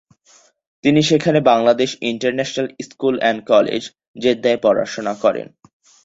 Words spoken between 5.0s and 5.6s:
করেন।